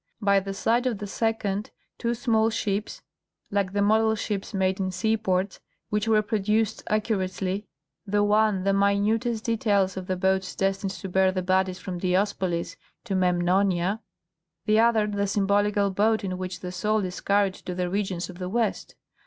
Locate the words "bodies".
11.43-11.77